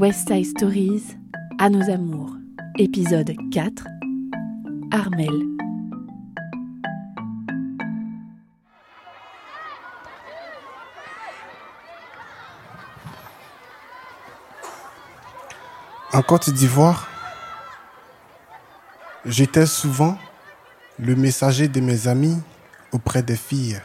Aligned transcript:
West 0.00 0.28
Side 0.28 0.46
Stories, 0.46 1.14
À 1.58 1.68
nos 1.68 1.90
amours, 1.90 2.34
épisode 2.78 3.34
4, 3.52 3.84
Armel. 4.92 5.28
En 16.14 16.22
Côte 16.22 16.48
d'Ivoire, 16.48 17.06
j'étais 19.26 19.66
souvent 19.66 20.16
le 20.98 21.14
messager 21.14 21.68
de 21.68 21.80
mes 21.80 22.08
amis 22.08 22.40
auprès 22.92 23.22
des 23.22 23.36
filles. 23.36 23.82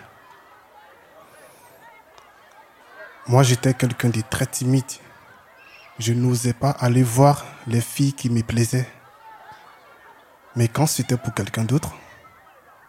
Moi, 3.28 3.44
j'étais 3.44 3.74
quelqu'un 3.74 4.08
de 4.08 4.22
très 4.22 4.46
timide. 4.46 4.86
Je 5.98 6.12
n'osais 6.12 6.54
pas 6.54 6.72
aller 6.72 7.04
voir 7.04 7.46
les 7.68 7.80
filles 7.80 8.14
qui 8.14 8.30
me 8.30 8.42
plaisaient. 8.42 8.88
Mais 10.56 10.68
quand 10.68 10.88
c'était 10.88 11.18
pour 11.18 11.34
quelqu'un 11.34 11.64
d'autre, 11.64 11.94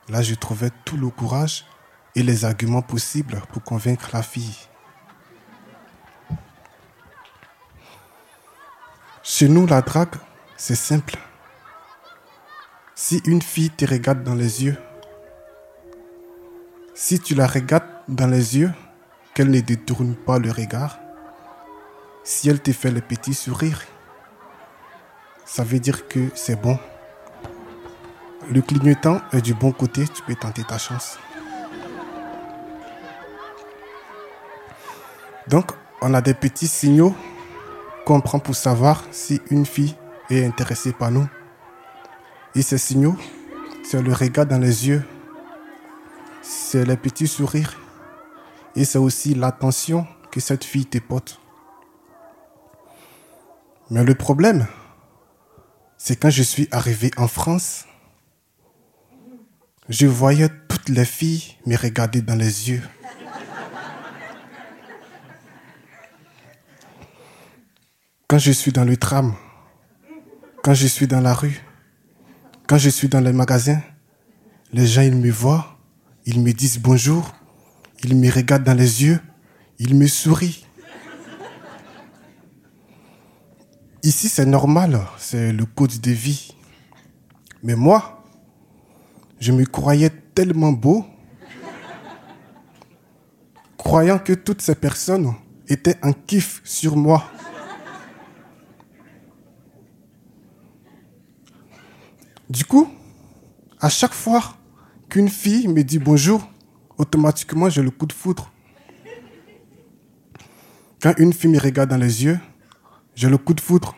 là, 0.09 0.23
je 0.23 0.35
trouvais 0.35 0.71
tout 0.85 0.97
le 0.97 1.09
courage 1.11 1.65
et 2.17 2.23
les 2.23 2.45
arguments 2.45 2.83
possibles 2.83 3.41
pour 3.53 3.63
convaincre 3.63 4.11
la 4.13 4.23
fille. 4.23 4.57
Chez 9.23 9.49
nous, 9.49 9.67
la 9.67 9.83
drague, 9.83 10.17
c'est 10.57 10.77
simple. 10.77 11.17
Si 12.95 13.21
une 13.25 13.43
fille 13.43 13.71
te 13.71 13.85
regarde 13.85 14.25
dans 14.25 14.35
les 14.35 14.65
yeux, 14.65 14.77
si 16.95 17.21
tu 17.21 17.35
la 17.35 17.47
regardes 17.47 17.85
dans 18.09 18.27
les 18.27 18.57
yeux, 18.57 18.73
qu'elle 19.35 19.51
ne 19.51 19.61
détourne 19.61 20.15
pas 20.15 20.39
le 20.39 20.51
regard, 20.51 20.99
si 22.27 22.51
elle 22.51 22.61
te 22.61 22.73
fait 22.73 22.91
le 22.91 23.01
petit 23.01 23.35
sourire, 23.35 23.81
ça 25.45 25.63
veut 25.63 25.79
dire 25.79 26.09
que 26.09 26.29
c'est 26.35 26.61
bon. 26.61 26.77
Le 28.51 28.61
clignotant 28.61 29.21
est 29.33 29.41
du 29.41 29.55
bon 29.55 29.71
côté, 29.71 30.07
tu 30.09 30.23
peux 30.25 30.35
tenter 30.35 30.65
ta 30.65 30.77
chance. 30.77 31.19
Donc, 35.47 35.71
on 36.03 36.15
a 36.15 36.21
des 36.21 36.35
petits 36.35 36.67
signaux 36.67 37.15
qu'on 38.05 38.21
prend 38.21 38.41
pour 38.41 38.57
savoir 38.57 39.05
si 39.13 39.41
une 39.51 39.65
fille 39.65 39.95
est 40.29 40.45
intéressée 40.45 40.93
par 40.93 41.13
nous. 41.13 41.29
Et 42.57 42.63
ces 42.63 42.79
signaux, 42.79 43.17
c'est 43.85 44.03
le 44.03 44.13
regard 44.13 44.47
dans 44.47 44.59
les 44.59 44.89
yeux, 44.89 45.05
c'est 46.43 46.85
les 46.85 46.97
petits 46.97 47.29
sourires 47.29 47.79
et 48.75 48.85
c'est 48.85 48.99
aussi 48.99 49.37
l'attention 49.37 50.09
que 50.33 50.41
cette 50.41 50.65
fille 50.65 50.87
te 50.87 50.99
porte. 50.99 51.41
Mais 53.91 54.03
le 54.03 54.15
problème, 54.15 54.67
c'est 55.97 56.17
quand 56.17 56.31
je 56.31 56.43
suis 56.43 56.67
arrivé 56.73 57.11
en 57.17 57.29
France, 57.29 57.85
je 59.89 60.07
voyais 60.07 60.49
toutes 60.69 60.89
les 60.89 61.05
filles 61.05 61.57
me 61.67 61.77
regarder 61.77 62.21
dans 62.21 62.35
les 62.35 62.71
yeux. 62.71 62.83
Quand 68.29 68.39
je 68.39 68.51
suis 68.51 68.73
dans 68.73 68.85
le 68.85 68.97
tram, 68.97 69.37
quand 70.65 70.75
je 70.75 70.89
suis 70.89 71.07
dans 71.07 71.21
la 71.21 71.33
rue, 71.33 71.63
quand 72.67 72.79
je 72.79 72.91
suis 72.91 73.09
dans 73.09 73.21
les 73.21 73.33
magasins, 73.33 73.81
les 74.73 74.87
gens, 74.87 75.03
ils 75.03 75.17
me 75.17 75.31
voient, 75.31 75.79
ils 76.25 76.41
me 76.41 76.53
disent 76.53 76.81
bonjour, 76.81 77.37
il 78.03 78.17
me 78.17 78.29
regarde 78.29 78.65
dans 78.65 78.75
les 78.75 79.05
yeux, 79.05 79.21
il 79.79 79.95
me 79.95 80.09
sourit. 80.09 80.67
Ici, 84.07 84.29
c'est 84.29 84.47
normal, 84.47 85.01
c'est 85.19 85.53
le 85.53 85.65
code 85.65 86.01
de 86.01 86.13
vie. 86.13 86.55
Mais 87.65 87.75
moi, 87.75 88.23
je 89.41 89.51
me 89.51 89.65
croyais 89.65 90.11
tellement 90.33 90.71
beau, 90.71 91.05
croyant 93.77 94.21
que 94.21 94.33
toutes 94.33 94.63
ces 94.63 94.77
personnes 94.77 95.35
étaient 95.67 95.97
en 96.05 96.13
kiff 96.13 96.61
sur 96.63 96.97
moi. 96.97 97.25
Du 102.49 102.65
coup, 102.65 102.89
à 103.81 103.89
chaque 103.89 104.15
fois 104.15 104.55
qu'une 105.09 105.29
fille 105.29 105.67
me 105.67 105.83
dit 105.83 105.99
bonjour, 105.99 106.49
automatiquement 106.97 107.69
j'ai 107.69 107.83
le 107.83 107.91
coup 107.91 108.07
de 108.07 108.13
foudre. 108.13 108.53
Quand 111.03 111.15
une 111.19 111.33
fille 111.33 111.51
me 111.51 111.59
regarde 111.59 111.91
dans 111.91 111.97
les 111.97 112.23
yeux, 112.23 112.39
j'ai 113.17 113.31
le 113.31 113.39
coup 113.39 113.55
de 113.55 113.61
foudre. 113.61 113.97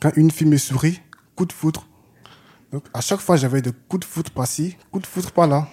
Quand 0.00 0.12
une 0.14 0.30
fille 0.30 0.46
me 0.46 0.58
sourit, 0.58 1.00
coup 1.34 1.46
de 1.46 1.52
foudre. 1.52 1.86
Donc 2.70 2.84
à 2.94 3.00
chaque 3.00 3.20
fois 3.20 3.36
j'avais 3.36 3.62
des 3.62 3.72
coups 3.88 4.00
de 4.00 4.04
foudre 4.04 4.30
par-ci, 4.30 4.76
coup 4.92 5.00
de 5.00 5.06
foudre 5.06 5.32
par-là. 5.32 5.66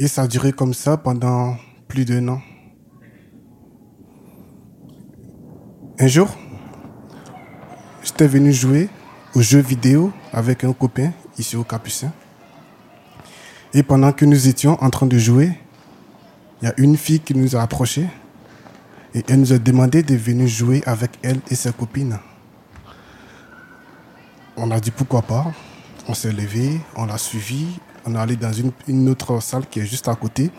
Et 0.00 0.08
ça 0.08 0.22
a 0.22 0.26
duré 0.26 0.52
comme 0.52 0.74
ça 0.74 0.96
pendant 0.96 1.56
plus 1.86 2.04
d'un 2.04 2.28
an. 2.28 2.40
Un 6.00 6.06
jour, 6.06 6.28
j'étais 8.04 8.26
venu 8.26 8.52
jouer 8.52 8.88
aux 9.34 9.42
jeux 9.42 9.60
vidéo 9.60 10.12
avec 10.32 10.64
un 10.64 10.72
copain 10.72 11.12
ici 11.38 11.56
au 11.56 11.64
Capucin. 11.64 12.12
Et 13.74 13.82
pendant 13.82 14.12
que 14.12 14.24
nous 14.24 14.48
étions 14.48 14.80
en 14.82 14.90
train 14.90 15.06
de 15.06 15.18
jouer, 15.18 15.52
il 16.60 16.66
y 16.66 16.68
a 16.68 16.74
une 16.78 16.96
fille 16.96 17.20
qui 17.20 17.34
nous 17.34 17.54
a 17.54 17.62
approchés 17.62 18.08
et 19.14 19.24
elle 19.28 19.40
nous 19.40 19.52
a 19.52 19.58
demandé 19.58 20.02
de 20.02 20.14
venir 20.14 20.46
jouer 20.46 20.82
avec 20.86 21.12
elle 21.22 21.40
et 21.50 21.54
ses 21.54 21.72
copines. 21.72 22.18
On 24.56 24.70
a 24.70 24.80
dit 24.80 24.90
pourquoi 24.90 25.22
pas. 25.22 25.52
On 26.08 26.14
s'est 26.14 26.32
levé, 26.32 26.80
on 26.96 27.06
l'a 27.06 27.18
suivi, 27.18 27.66
on 28.06 28.14
est 28.14 28.18
allé 28.18 28.36
dans 28.36 28.52
une, 28.52 28.72
une, 28.86 29.08
autre 29.08 29.40
salle 29.42 29.66
qui 29.66 29.80
est 29.80 29.86
juste 29.86 30.08
à 30.08 30.14
côté. 30.14 30.50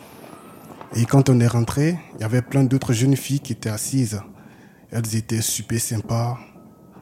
Et 0.95 1.05
quand 1.05 1.29
on 1.29 1.39
est 1.39 1.47
rentré, 1.47 1.97
il 2.15 2.21
y 2.21 2.23
avait 2.23 2.41
plein 2.41 2.63
d'autres 2.63 2.93
jeunes 2.93 3.15
filles 3.15 3.39
qui 3.39 3.53
étaient 3.53 3.69
assises. 3.69 4.21
Elles 4.91 5.15
étaient 5.15 5.41
super 5.41 5.79
sympas. 5.79 6.37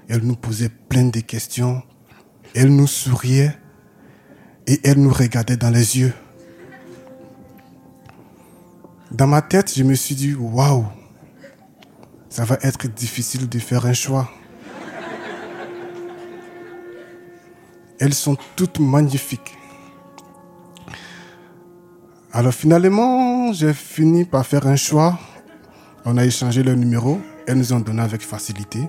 Elles 0.09 0.24
nous 0.24 0.36
posaient 0.36 0.69
plein 0.69 1.06
de 1.06 1.19
questions. 1.19 1.84
Elles 2.56 2.74
nous 2.74 2.88
souriaient 2.88 3.57
et 4.66 4.80
elles 4.84 5.00
nous 5.00 5.13
regardaient 5.13 5.57
dans 5.57 5.69
les 5.69 6.00
yeux. 6.00 6.13
Dans 9.12 9.28
ma 9.28 9.41
tête, 9.41 9.74
je 9.75 9.84
me 9.84 9.94
suis 9.94 10.16
dit, 10.16 10.34
waouh, 10.36 10.86
ça 12.38 12.46
va 12.46 12.59
être 12.62 12.88
difficile 12.88 13.50
de 13.50 13.58
faire 13.58 13.88
un 13.88 13.94
choix. 13.94 14.30
Elles 18.00 18.14
sont 18.14 18.38
toutes 18.56 18.80
magnifiques. 18.80 19.58
Alors 22.31 22.53
finalement, 22.53 23.52
j'ai 23.53 23.74
fini 23.74 24.24
par 24.24 24.46
faire 24.46 24.68
un 24.68 24.75
choix. 24.75 25.18
On 26.06 26.16
a 26.16 26.25
échangé 26.25 26.62
le 26.62 26.75
numéro. 26.75 27.20
Elles 27.48 27.58
nous 27.58 27.74
ont 27.74 27.80
donné 27.80 28.03
avec 28.03 28.22
facilité. 28.22 28.88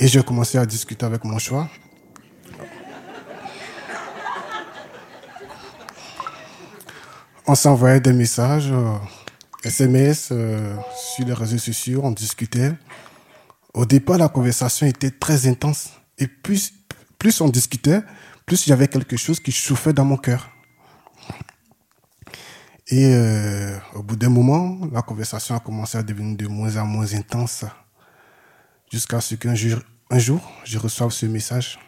Et 0.00 0.08
j'ai 0.08 0.24
commencé 0.24 0.58
à 0.58 0.66
discuter 0.66 1.06
avec 1.06 1.22
mon 1.22 1.38
choix. 1.38 1.68
On 7.46 7.54
s'envoyait 7.54 8.00
des 8.00 8.12
messages, 8.12 8.72
SMS, 9.62 10.30
euh, 10.32 10.74
sur 11.18 11.26
les 11.26 11.34
réseaux 11.34 11.58
sociaux, 11.58 12.00
on 12.04 12.12
discutait. 12.12 12.72
Au 13.74 13.84
départ, 13.84 14.18
la 14.18 14.28
conversation 14.28 14.86
était 14.86 15.10
très 15.10 15.48
intense. 15.48 15.90
Et 16.16 16.28
plus, 16.28 16.72
plus 17.18 17.40
on 17.40 17.48
discutait, 17.48 18.02
plus 18.46 18.66
il 18.66 18.70
y 18.70 18.72
avait 18.72 18.86
quelque 18.86 19.16
chose 19.16 19.40
qui 19.40 19.50
chauffait 19.50 19.92
dans 19.92 20.04
mon 20.04 20.16
cœur. 20.16 20.48
Et 22.86 23.12
euh, 23.14 23.76
au 23.94 24.02
bout 24.04 24.14
d'un 24.14 24.28
moment, 24.28 24.78
la 24.92 25.02
conversation 25.02 25.56
a 25.56 25.60
commencé 25.60 25.98
à 25.98 26.04
devenir 26.04 26.36
de 26.36 26.46
moins 26.46 26.76
en 26.76 26.86
moins 26.86 27.12
intense. 27.12 27.64
Jusqu'à 28.90 29.20
ce 29.20 29.34
qu'un 29.34 29.56
jour, 29.56 29.80
un 30.10 30.18
jour, 30.18 30.40
je 30.64 30.78
reçoive 30.78 31.10
ce 31.10 31.26
message. 31.26 31.80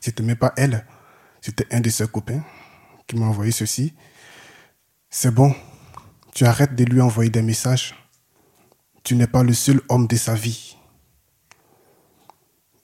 C'était 0.00 0.22
même 0.22 0.36
pas 0.36 0.52
elle, 0.58 0.86
c'était 1.40 1.66
un 1.74 1.80
de 1.80 1.88
ses 1.88 2.06
copains 2.06 2.44
qui 3.06 3.16
m'a 3.16 3.26
envoyé 3.26 3.50
ceci. 3.50 3.94
C'est 5.08 5.32
bon, 5.32 5.54
tu 6.34 6.44
arrêtes 6.44 6.76
de 6.76 6.84
lui 6.84 7.00
envoyer 7.00 7.30
des 7.30 7.42
messages. 7.42 7.94
Tu 9.02 9.16
n'es 9.16 9.26
pas 9.26 9.42
le 9.42 9.54
seul 9.54 9.80
homme 9.88 10.06
de 10.06 10.16
sa 10.16 10.34
vie. 10.34 10.76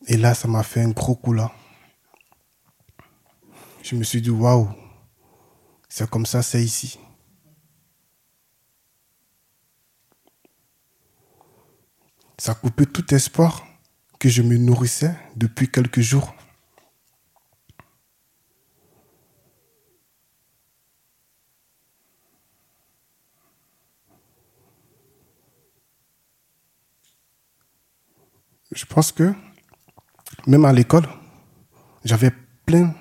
Et 0.06 0.16
là, 0.16 0.34
ça 0.34 0.48
m'a 0.48 0.62
fait 0.62 0.82
un 0.82 0.90
gros 0.90 1.16
coup 1.16 1.32
là. 1.32 1.52
Je 3.82 3.94
me 3.94 4.02
suis 4.02 4.20
dit, 4.20 4.30
waouh, 4.30 4.68
c'est 5.88 6.08
comme 6.10 6.26
ça, 6.26 6.42
c'est 6.42 6.62
ici. 6.62 6.98
Ça 12.38 12.54
coupé 12.54 12.86
tout 12.86 13.14
espoir 13.14 13.66
que 14.18 14.28
je 14.28 14.42
me 14.42 14.56
nourrissais 14.56 15.14
depuis 15.36 15.70
quelques 15.70 16.00
jours. 16.00 16.34
Je 28.76 28.84
pense 28.84 29.10
que 29.10 29.34
même 30.46 30.66
à 30.66 30.72
l'école, 30.72 31.08
j'avais 32.04 32.30
plein 32.66 32.94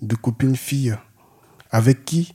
de 0.00 0.14
copines 0.14 0.56
filles 0.56 0.96
avec 1.70 2.04
qui 2.04 2.34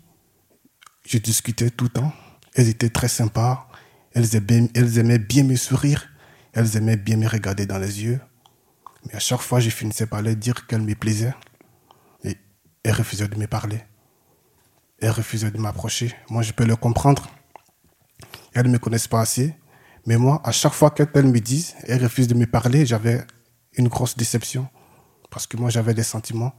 je 1.05 1.17
discutais 1.17 1.69
tout 1.69 1.85
le 1.85 1.89
temps. 1.89 2.13
Elles 2.53 2.67
étaient 2.67 2.89
très 2.89 3.07
sympas. 3.07 3.69
Elles 4.13 4.35
aimaient, 4.35 5.19
bien 5.19 5.43
me 5.43 5.55
sourire. 5.55 6.09
Elles 6.53 6.75
aimaient 6.75 6.97
bien 6.97 7.15
me 7.15 7.27
regarder 7.27 7.65
dans 7.65 7.79
les 7.79 8.03
yeux. 8.03 8.19
Mais 9.05 9.15
à 9.15 9.19
chaque 9.19 9.39
fois, 9.39 9.61
je 9.61 9.69
finissais 9.69 10.05
par 10.05 10.21
leur 10.21 10.35
dire 10.35 10.67
qu'elles 10.67 10.81
me 10.81 10.93
plaisaient. 10.93 11.33
Et 12.25 12.35
elles 12.83 12.93
refusaient 12.93 13.29
de 13.29 13.37
me 13.37 13.47
parler. 13.47 13.81
Elles 14.99 15.11
refusaient 15.11 15.49
de 15.49 15.57
m'approcher. 15.57 16.13
Moi, 16.29 16.41
je 16.41 16.51
peux 16.51 16.65
le 16.65 16.75
comprendre. 16.75 17.29
Elles 18.53 18.67
ne 18.67 18.73
me 18.73 18.79
connaissent 18.79 19.07
pas 19.07 19.21
assez. 19.21 19.55
Mais 20.05 20.17
moi, 20.17 20.41
à 20.43 20.51
chaque 20.51 20.73
fois 20.73 20.89
qu'elles 20.91 21.27
me 21.27 21.39
disent, 21.39 21.75
elles 21.87 22.03
refusent 22.03 22.27
de 22.27 22.33
me 22.33 22.45
parler, 22.45 22.85
j'avais 22.85 23.23
une 23.73 23.87
grosse 23.87 24.17
déception. 24.17 24.67
Parce 25.29 25.47
que 25.47 25.57
moi, 25.57 25.69
j'avais 25.69 25.93
des 25.93 26.03
sentiments. 26.03 26.53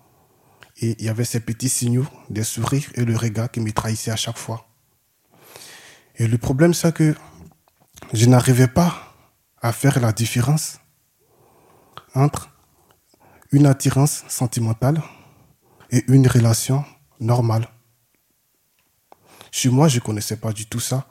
Et 0.79 0.97
il 0.99 1.05
y 1.05 1.09
avait 1.09 1.25
ces 1.25 1.41
petits 1.41 1.69
signaux, 1.69 2.06
des 2.31 2.44
sourires 2.44 2.91
et 2.94 3.05
le 3.05 3.17
regard 3.17 3.50
qui 3.50 3.61
me 3.61 3.71
trahissaient 3.73 4.11
à 4.11 4.17
chaque 4.17 4.39
fois. 4.39 4.67
Et 6.17 6.27
le 6.27 6.39
problème, 6.39 6.73
c'est 6.73 6.94
que 6.94 7.15
je 8.12 8.27
n'arrivais 8.27 8.69
pas 8.69 9.15
à 9.61 9.73
faire 9.73 10.00
la 10.00 10.12
différence 10.12 10.79
entre 12.15 12.50
une 13.50 13.67
attirance 13.67 14.25
sentimentale 14.29 15.03
et 15.91 16.05
une 16.09 16.27
relation 16.27 16.85
normale. 17.21 17.69
Chez 19.50 19.69
moi, 19.69 19.88
je 19.88 19.97
ne 19.97 20.00
connaissais 20.00 20.37
pas 20.37 20.53
du 20.53 20.67
tout 20.67 20.81
ça. 20.81 21.06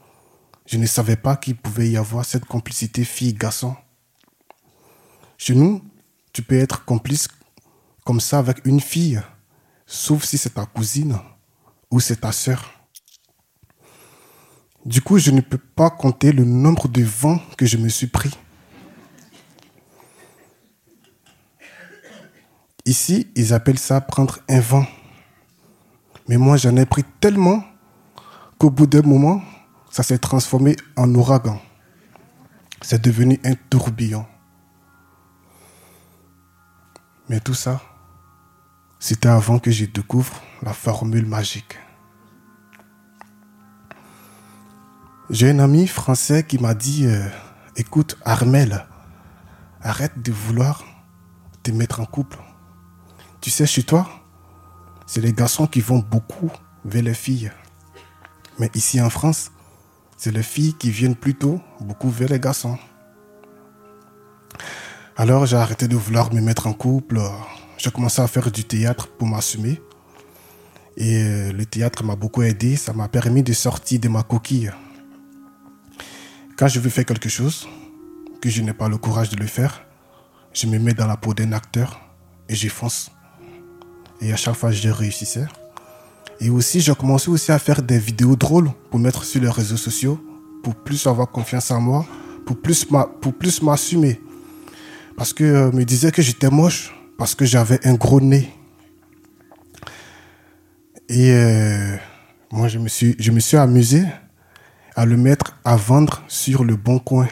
Je 0.71 0.77
ne 0.77 0.85
savais 0.85 1.18
pas 1.18 1.35
qu'il 1.35 1.57
pouvait 1.57 1.89
y 1.89 1.97
avoir 1.97 2.23
cette 2.23 2.45
complicité 2.45 3.03
fille-garçon. 3.03 3.75
Chez 5.38 5.53
nous, 5.53 5.83
tu 6.31 6.44
peux 6.44 6.56
être 6.56 6.85
complice 6.85 7.27
comme 8.06 8.21
ça 8.21 8.39
avec 8.39 8.65
une 8.65 8.79
fille, 8.79 9.21
sauf 9.85 10.23
si 10.23 10.38
c'est 10.38 10.51
ta 10.51 10.65
cousine 10.65 11.19
ou 11.91 12.00
c'est 12.00 12.21
ta 12.21 12.31
sœur. 12.31 12.71
Du 14.85 15.01
coup, 15.01 15.18
je 15.18 15.31
ne 15.31 15.41
peux 15.41 15.57
pas 15.57 15.89
compter 15.89 16.31
le 16.31 16.45
nombre 16.45 16.88
de 16.88 17.03
vents 17.03 17.41
que 17.57 17.65
je 17.65 17.75
me 17.75 17.89
suis 17.89 18.07
pris. 18.07 18.31
Ici, 22.85 23.27
ils 23.35 23.53
appellent 23.53 23.77
ça 23.77 24.00
prendre 24.00 24.39
un 24.47 24.62
vent. 24.62 24.85
Mais 26.29 26.38
moi, 26.38 26.56
j'en 26.56 26.77
ai 26.77 26.85
pris 26.85 27.03
tellement 27.19 27.62
qu'au 28.57 28.69
bout 28.69 28.88
d'un 28.88 29.01
moment, 29.01 29.41
ça 29.91 30.03
s'est 30.03 30.17
transformé 30.17 30.77
en 30.95 31.13
ouragan. 31.13 31.61
C'est 32.81 33.01
devenu 33.01 33.39
un 33.43 33.53
tourbillon. 33.69 34.25
Mais 37.29 37.39
tout 37.41 37.53
ça, 37.53 37.81
c'était 38.99 39.27
avant 39.27 39.59
que 39.59 39.69
je 39.69 39.85
découvre 39.85 40.41
la 40.63 40.73
formule 40.73 41.25
magique. 41.25 41.77
J'ai 45.29 45.49
un 45.49 45.59
ami 45.59 45.88
français 45.88 46.43
qui 46.43 46.57
m'a 46.57 46.73
dit 46.73 47.05
euh, 47.05 47.25
Écoute, 47.75 48.17
Armel, 48.25 48.85
arrête 49.81 50.21
de 50.21 50.31
vouloir 50.31 50.83
te 51.63 51.71
mettre 51.71 51.99
en 51.99 52.05
couple. 52.05 52.39
Tu 53.39 53.49
sais, 53.49 53.65
chez 53.65 53.83
toi, 53.83 54.09
c'est 55.05 55.21
les 55.21 55.33
garçons 55.33 55.67
qui 55.67 55.81
vont 55.81 55.99
beaucoup 55.99 56.51
vers 56.85 57.03
les 57.03 57.13
filles. 57.13 57.51
Mais 58.59 58.69
ici 58.73 58.99
en 59.01 59.09
France, 59.09 59.51
c'est 60.21 60.29
les 60.29 60.44
filles 60.44 60.75
qui 60.75 60.91
viennent 60.91 61.15
plutôt 61.15 61.59
beaucoup 61.79 62.12
vers 62.12 62.29
les 62.29 62.39
garçons. 62.39 62.77
Alors 65.18 65.47
j'ai 65.47 65.57
arrêté 65.57 65.88
de 65.88 65.95
vouloir 65.95 66.31
me 66.31 66.41
mettre 66.41 66.68
en 66.68 66.73
couple. 66.73 67.19
J'ai 67.79 67.89
commencé 67.89 68.21
à 68.21 68.27
faire 68.27 68.51
du 68.51 68.63
théâtre 68.63 69.07
pour 69.07 69.27
m'assumer. 69.27 69.81
Et 70.95 71.23
euh, 71.23 71.51
le 71.51 71.65
théâtre 71.65 72.03
m'a 72.03 72.15
beaucoup 72.15 72.44
aidé. 72.44 72.75
Ça 72.75 72.94
m'a 72.94 73.07
permis 73.07 73.41
de 73.41 73.51
sortir 73.51 74.00
de 74.00 74.09
ma 74.09 74.21
coquille. 74.21 74.71
Quand 76.56 76.67
je 76.67 76.79
veux 76.79 76.91
faire 76.91 77.07
quelque 77.07 77.27
chose, 77.27 77.67
que 78.44 78.50
je 78.51 78.62
n'ai 78.62 78.74
pas 78.74 78.89
le 78.89 79.00
courage 79.00 79.31
de 79.31 79.38
le 79.38 79.47
faire, 79.47 79.88
je 80.53 80.67
me 80.67 80.77
mets 80.77 80.94
dans 80.94 81.07
la 81.07 81.17
peau 81.17 81.33
d'un 81.33 81.51
acteur 81.51 82.00
et 82.47 82.53
j'y 82.53 82.69
fonce. 82.69 83.09
Et 84.19 84.31
à 84.31 84.35
chaque 84.35 84.53
fois, 84.53 84.69
je 84.69 84.89
réussissais. 84.89 85.47
Et 86.43 86.49
aussi, 86.49 86.81
j'ai 86.81 86.95
commencé 86.95 87.29
aussi 87.29 87.51
à 87.51 87.59
faire 87.59 87.83
des 87.83 87.99
vidéos 87.99 88.35
drôles 88.35 88.71
pour 88.89 88.99
mettre 88.99 89.23
sur 89.23 89.39
les 89.39 89.49
réseaux 89.49 89.77
sociaux, 89.77 90.19
pour 90.63 90.73
plus 90.73 91.05
avoir 91.05 91.29
confiance 91.29 91.69
en 91.69 91.79
moi, 91.79 92.03
pour 92.47 92.59
plus 92.59 93.61
m'assumer. 93.61 94.19
Parce 95.15 95.33
que 95.33 95.43
euh, 95.43 95.71
me 95.71 95.85
disait 95.85 96.11
que 96.11 96.23
j'étais 96.23 96.49
moche, 96.49 96.95
parce 97.19 97.35
que 97.35 97.45
j'avais 97.45 97.85
un 97.85 97.93
gros 97.93 98.19
nez. 98.19 98.51
Et 101.09 101.31
euh, 101.31 101.95
moi, 102.51 102.67
je 102.67 102.79
me 102.79 102.88
suis, 102.88 103.15
je 103.19 103.29
me 103.29 103.39
suis 103.39 103.57
amusé 103.57 104.03
à 104.95 105.05
le 105.05 105.17
mettre 105.17 105.59
à 105.63 105.75
vendre 105.75 106.23
sur 106.27 106.63
le 106.63 106.75
bon 106.75 106.97
coin. 106.97 107.27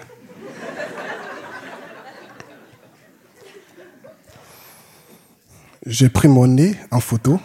J'ai 5.87 6.09
pris 6.09 6.27
mon 6.27 6.45
nez 6.45 6.75
en 6.91 6.99
photo 6.99 7.39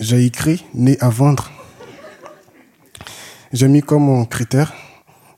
j'ai 0.00 0.24
écrit 0.24 0.64
né 0.72 0.96
à 1.00 1.10
vendre. 1.10 1.50
J'ai 3.52 3.68
mis 3.68 3.82
comme 3.82 4.26
critère 4.26 4.72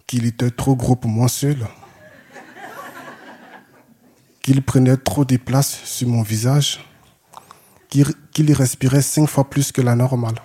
qu'il 0.07 0.25
était 0.25 0.51
trop 0.51 0.77
gros 0.77 0.95
pour 0.95 1.11
moi 1.11 1.29
seul, 1.29 1.67
qu'il 4.41 4.63
prenait 4.63 4.97
trop 4.97 5.25
de 5.25 5.37
place 5.37 5.81
sur 5.85 6.09
mon 6.09 6.23
visage, 6.23 6.81
qu'il 7.89 8.53
respirait 8.53 9.03
cinq 9.03 9.27
fois 9.27 9.51
plus 9.51 9.73
que 9.73 9.83
la 9.83 9.97
normale. 9.97 10.37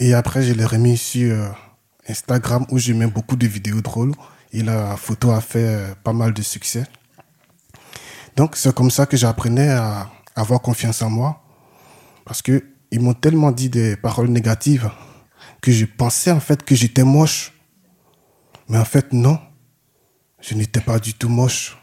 Et 0.00 0.14
après, 0.14 0.42
je 0.42 0.52
l'ai 0.54 0.64
remis 0.64 0.96
sur 0.96 1.32
euh, 1.32 1.48
Instagram 2.08 2.66
où 2.70 2.78
je 2.78 2.92
mets 2.92 3.06
beaucoup 3.06 3.36
de 3.36 3.46
vidéos 3.46 3.80
drôles 3.82 4.12
et 4.52 4.62
la 4.62 4.96
photo 4.96 5.30
a 5.30 5.40
fait 5.40 5.64
euh, 5.64 5.94
pas 6.02 6.12
mal 6.12 6.32
de 6.32 6.42
succès. 6.42 6.84
Donc, 8.36 8.56
c'est 8.56 8.74
comme 8.74 8.90
ça 8.90 9.06
que 9.06 9.16
j'apprenais 9.16 9.68
à 9.68 10.10
avoir 10.34 10.60
confiance 10.60 11.02
en 11.02 11.10
moi 11.10 11.41
parce 12.24 12.42
que 12.42 12.64
ils 12.90 13.00
m'ont 13.00 13.14
tellement 13.14 13.52
dit 13.52 13.70
des 13.70 13.96
paroles 13.96 14.28
négatives 14.28 14.90
que 15.62 15.72
je 15.72 15.86
pensais 15.86 16.30
en 16.30 16.40
fait 16.40 16.62
que 16.62 16.74
j'étais 16.74 17.04
moche. 17.04 17.52
Mais 18.68 18.78
en 18.78 18.84
fait, 18.84 19.12
non. 19.12 19.38
Je 20.40 20.54
n'étais 20.54 20.80
pas 20.80 20.98
du 20.98 21.14
tout 21.14 21.28
moche. 21.28 21.78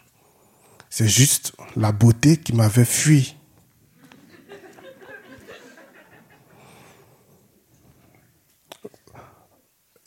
C'est 0.89 1.07
juste 1.07 1.53
la 1.75 1.91
beauté 1.91 2.37
qui 2.37 2.53
m'avait 2.53 2.85
fui. 2.85 3.35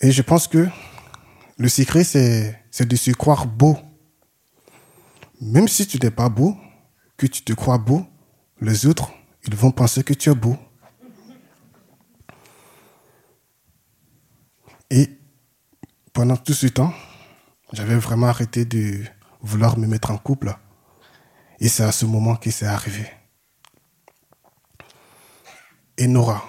Et 0.00 0.10
je 0.12 0.22
pense 0.22 0.48
que 0.48 0.68
le 1.56 1.68
secret, 1.68 2.04
c'est, 2.04 2.60
c'est 2.70 2.86
de 2.86 2.96
se 2.96 3.10
croire 3.12 3.46
beau. 3.46 3.78
Même 5.40 5.68
si 5.68 5.86
tu 5.86 5.98
n'es 5.98 6.10
pas 6.10 6.28
beau, 6.28 6.56
que 7.16 7.26
tu 7.26 7.42
te 7.42 7.52
crois 7.52 7.78
beau, 7.78 8.04
les 8.60 8.86
autres 8.86 9.12
ils 9.46 9.54
vont 9.54 9.70
penser 9.70 10.04
que 10.04 10.14
tu 10.14 10.30
es 10.30 10.34
beau. 10.34 10.56
Et 14.90 15.08
pendant 16.12 16.36
tout 16.36 16.52
ce 16.52 16.66
temps, 16.66 16.92
j'avais 17.72 17.96
vraiment 17.96 18.26
arrêté 18.26 18.64
de 18.64 19.02
vouloir 19.40 19.78
me 19.78 19.86
mettre 19.86 20.10
en 20.10 20.18
couple. 20.18 20.54
Et 21.60 21.68
c'est 21.68 21.84
à 21.84 21.92
ce 21.92 22.04
moment 22.04 22.36
que 22.36 22.50
c'est 22.50 22.66
arrivé. 22.66 23.06
Et 25.96 26.06
Nora. 26.06 26.42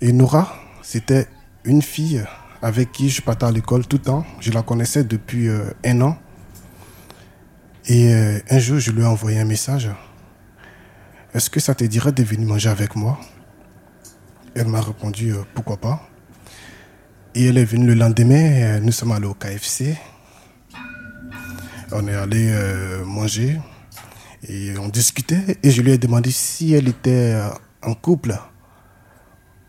Et 0.00 0.12
Nora, 0.12 0.52
c'était 0.82 1.28
une 1.64 1.82
fille 1.82 2.24
avec 2.62 2.92
qui 2.92 3.10
je 3.10 3.22
partais 3.22 3.46
à 3.46 3.50
l'école 3.50 3.86
tout 3.86 3.96
le 3.96 4.02
temps. 4.02 4.26
Je 4.40 4.50
la 4.50 4.62
connaissais 4.62 5.04
depuis 5.04 5.48
euh, 5.48 5.70
un 5.84 6.00
an. 6.00 6.18
Et 7.86 8.14
euh, 8.14 8.38
un 8.48 8.58
jour, 8.58 8.78
je 8.78 8.90
lui 8.92 9.02
ai 9.02 9.06
envoyé 9.06 9.40
un 9.40 9.44
message 9.44 9.90
est-ce 11.34 11.48
que 11.48 11.60
ça 11.60 11.74
te 11.74 11.84
dirait 11.84 12.12
de 12.12 12.22
venir 12.22 12.46
manger 12.46 12.68
avec 12.68 12.94
moi? 12.94 13.18
Elle 14.54 14.66
m'a 14.66 14.82
répondu 14.82 15.32
euh, 15.32 15.42
Pourquoi 15.54 15.78
pas 15.78 16.06
Et 17.34 17.46
elle 17.46 17.56
est 17.56 17.64
venue 17.64 17.86
le 17.86 17.94
lendemain, 17.94 18.34
euh, 18.34 18.80
nous 18.80 18.92
sommes 18.92 19.12
allés 19.12 19.26
au 19.26 19.32
KFC. 19.32 19.96
On 21.90 22.06
est 22.06 22.14
allé 22.14 22.50
euh, 22.50 23.02
manger 23.04 23.58
et 24.46 24.76
on 24.78 24.88
discutait 24.88 25.58
et 25.62 25.70
je 25.70 25.80
lui 25.80 25.92
ai 25.92 25.98
demandé 25.98 26.30
si 26.30 26.74
elle 26.74 26.88
était 26.88 27.40
en 27.82 27.94
couple. 27.94 28.38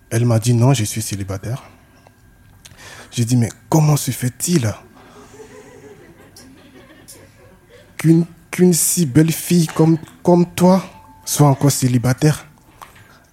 Elle 0.09 0.25
m'a 0.25 0.39
dit 0.39 0.53
non, 0.53 0.73
je 0.73 0.83
suis 0.83 1.01
célibataire. 1.01 1.63
J'ai 3.11 3.23
dit 3.23 3.37
mais 3.37 3.49
comment 3.69 3.95
se 3.95 4.11
fait-il 4.11 4.73
qu'une 8.51 8.73
si 8.73 9.05
belle 9.05 9.31
fille 9.31 9.67
comme, 9.67 9.97
comme 10.23 10.45
toi 10.45 10.83
soit 11.25 11.47
encore 11.47 11.71
célibataire, 11.71 12.45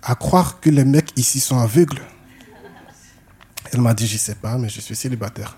à 0.03 0.15
croire 0.15 0.61
que 0.61 0.71
les 0.71 0.85
mecs 0.85 1.13
ici 1.17 1.41
sont 1.41 1.59
aveugles. 1.59 2.01
Elle 3.73 3.81
m'a 3.81 3.95
dit, 3.95 4.07
je 4.07 4.17
sais 4.17 4.35
pas, 4.35 4.59
mais 4.59 4.69
je 4.69 4.81
suis 4.81 4.97
célibataire. 4.97 5.57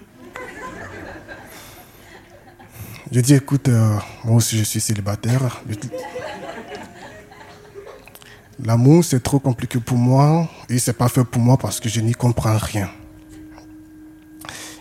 Je 3.11 3.21
dis, 3.21 3.35
écoute, 3.35 3.69
euh, 3.69 3.99
moi 4.25 4.37
aussi 4.37 4.59
je 4.59 4.65
suis 4.65 4.81
célibataire. 4.81 5.63
L'amour, 8.65 9.05
c'est 9.05 9.23
trop 9.23 9.39
compliqué 9.39 9.81
pour 9.81 9.99
moi 9.99 10.49
et 10.69 10.79
c'est 10.79 10.93
pas 10.93 11.09
fait 11.09 11.25
pour 11.25 11.43
moi 11.43 11.57
parce 11.57 11.81
que 11.81 11.89
je 11.89 12.01
n'y 12.01 12.13
comprends 12.13 12.57
rien. 12.57 12.89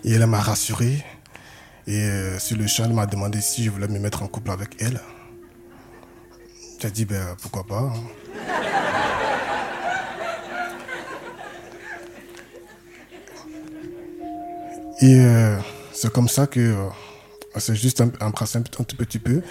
Et 0.03 0.13
elle 0.13 0.25
m'a 0.27 0.39
rassuré. 0.39 1.03
Et 1.87 1.95
euh, 1.95 2.39
sur 2.39 2.57
le 2.57 2.67
champ, 2.67 2.85
elle 2.85 2.93
m'a 2.93 3.05
demandé 3.05 3.41
si 3.41 3.63
je 3.63 3.69
voulais 3.69 3.87
me 3.87 3.99
mettre 3.99 4.23
en 4.23 4.27
couple 4.27 4.51
avec 4.51 4.81
elle. 4.81 5.01
J'ai 6.81 6.89
dit, 6.89 7.05
ben, 7.05 7.35
pourquoi 7.39 7.63
pas. 7.63 7.79
Hein. 7.79 7.93
Et 15.01 15.15
euh, 15.19 15.57
c'est 15.93 16.11
comme 16.11 16.27
ça 16.27 16.47
que 16.47 16.75
c'est 17.57 17.75
juste 17.75 18.01
un, 18.01 18.11
un 18.19 18.29
un 18.29 18.61
tout 18.83 18.95
petit 18.95 19.19
peu. 19.19 19.43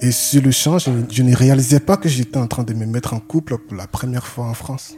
Et 0.00 0.12
sur 0.12 0.42
le 0.42 0.52
champ, 0.52 0.78
je, 0.78 1.22
ne 1.22 1.34
réalisais 1.34 1.80
pas 1.80 1.96
que 1.96 2.08
j'étais 2.08 2.38
en 2.38 2.46
train 2.46 2.62
de 2.62 2.72
me 2.72 2.86
mettre 2.86 3.14
en 3.14 3.20
couple 3.20 3.58
pour 3.58 3.76
la 3.76 3.88
première 3.88 4.26
fois 4.26 4.46
en 4.46 4.54
France. 4.54 4.94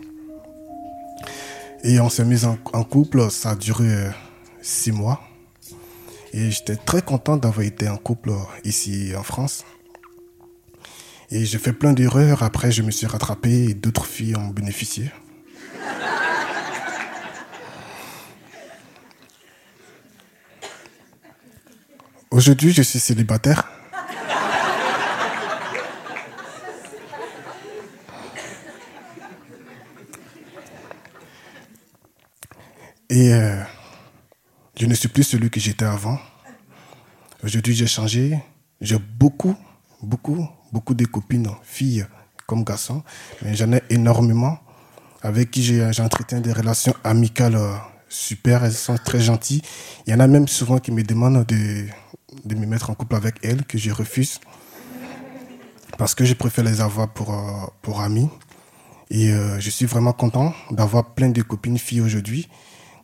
Et 1.85 2.01
on 2.01 2.11
s'est 2.11 2.27
mis 2.27 2.45
en, 2.45 2.85
couple, 2.85 3.31
ça 3.31 3.51
a 3.51 3.57
duré 3.57 3.87
euh, 3.87 4.11
six 4.61 4.93
mois. 4.93 5.21
Et 6.35 6.51
j'étais 6.51 6.77
très 6.77 7.01
content 7.01 7.39
d'avoir 7.39 7.67
été 7.67 7.89
en 7.89 7.97
couple 7.97 8.33
ici 8.65 9.13
en 9.17 9.23
France. 9.23 9.65
Et 11.35 11.47
j'ai 11.47 11.57
fait 11.57 11.73
plein 11.73 11.95
d'erreurs. 11.95 12.43
Après, 12.43 12.71
je 12.71 12.83
me 12.83 12.91
suis 12.91 13.07
rattrapé 13.07 13.71
et 13.71 13.73
d'autres 13.73 14.05
filles 14.05 14.37
ont 14.37 14.49
bénéficié. 14.49 15.11
Aujourd'hui, 22.31 22.75
je 22.75 22.83
suis 22.83 22.99
célibataire. 22.99 23.67
Et 33.09 33.33
euh, 33.33 33.57
je 34.79 34.85
ne 34.85 34.93
suis 34.93 35.09
plus 35.09 35.23
celui 35.23 35.49
que 35.49 35.61
j'étais 35.61 35.87
avant. 35.87 36.19
Aujourd'hui, 37.43 37.75
j'ai 37.75 37.87
changé. 37.87 38.39
J'ai 38.83 38.99
beaucoup, 38.99 39.57
beaucoup, 40.03 40.47
beaucoup 40.73 40.95
de 40.95 41.05
copines, 41.05 41.49
filles 41.63 42.07
comme 42.47 42.65
garçons. 42.65 43.03
Mais 43.43 43.55
j'en 43.55 43.73
ai 43.73 43.83
énormément 43.91 44.59
avec 45.23 45.51
qui 45.51 45.63
j'entretiens 45.93 46.41
des 46.41 46.53
relations 46.53 46.95
amicales 47.05 47.57
euh, 47.57 47.75
super. 48.09 48.65
Elles 48.65 48.73
sont 48.73 48.97
très 48.97 49.21
gentilles. 49.21 49.63
Il 50.07 50.13
y 50.13 50.15
en 50.15 50.21
a 50.21 50.27
même 50.27 50.49
souvent 50.49 50.79
qui 50.79 50.91
me 50.91 51.03
demandent 51.03 51.47
de, 51.47 51.87
de 52.45 52.55
me 52.55 52.67
mettre 52.67 52.91
en 52.91 52.95
couple 52.95 53.15
avec 53.15 53.37
elles, 53.43 53.65
que 53.65 53.79
je 53.79 53.91
refuse. 53.91 54.41
Parce 55.99 56.15
que 56.15 56.25
je 56.25 56.35
préfère 56.35 56.65
les 56.65 56.81
avoir 56.81 57.13
pour, 57.13 57.33
euh, 57.33 57.67
pour 57.83 58.01
amis. 58.01 58.29
Et 59.11 59.31
euh, 59.31 59.61
je 59.61 59.71
suis 59.71 59.87
vraiment 59.87 60.13
content 60.13 60.55
d'avoir 60.71 61.15
plein 61.15 61.29
de 61.29 61.43
copines 61.43 61.79
filles 61.79 62.01
aujourd'hui 62.01 62.49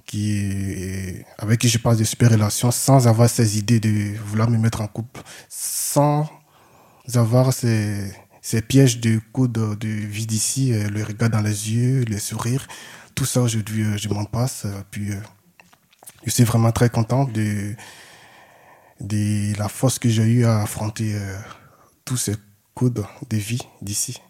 qui, 0.07 1.23
avec 1.37 1.61
qui 1.61 1.69
je 1.69 1.77
passe 1.77 1.99
de 1.99 2.05
super 2.05 2.31
relations 2.31 2.71
sans 2.71 3.07
avoir 3.07 3.29
ces 3.29 3.59
idées 3.59 3.79
de 3.79 4.17
vouloir 4.25 4.49
me 4.49 4.57
mettre 4.57 4.81
en 4.81 4.87
couple, 4.87 5.21
sans 5.51 6.27
avoir 7.15 7.53
ces, 7.53 8.13
pièges 8.69 9.01
de 9.01 9.21
coude 9.33 9.53
de 9.53 9.89
vie 9.89 10.27
d'ici, 10.27 10.73
euh, 10.73 10.89
le 10.89 11.03
regard 11.03 11.31
dans 11.31 11.41
les 11.41 11.73
yeux, 11.73 12.05
le 12.05 12.19
sourire. 12.19 12.67
Tout 13.15 13.25
ça 13.25 13.41
aujourd'hui, 13.41 13.85
je 13.97 14.09
m'en 14.09 14.25
passe. 14.25 14.67
Puis, 14.91 15.11
je 16.25 16.31
suis 16.31 16.45
vraiment 16.45 16.73
très 16.73 16.91
content 16.91 17.25
de 17.25 17.75
de 19.01 19.57
la 19.59 19.69
force 19.69 19.99
que 19.99 20.09
j'ai 20.09 20.25
eu 20.25 20.45
à 20.45 20.63
affronter 20.63 21.15
euh, 21.15 21.39
tous 22.05 22.17
ces 22.17 22.35
codes 22.75 23.05
de 23.31 23.37
vie 23.37 23.63
d'ici. 23.83 24.21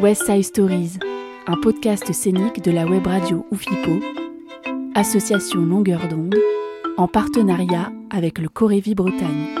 West 0.00 0.26
Side 0.26 0.44
Stories, 0.44 0.98
un 1.48 1.56
podcast 1.56 2.12
scénique 2.12 2.62
de 2.62 2.70
la 2.70 2.86
web 2.86 3.04
radio 3.04 3.44
Oufipo, 3.50 3.98
association 4.94 5.60
longueur 5.60 6.06
d'onde 6.06 6.36
en 6.96 7.08
partenariat 7.08 7.90
avec 8.08 8.38
le 8.38 8.48
Corévi 8.48 8.94
Bretagne. 8.94 9.57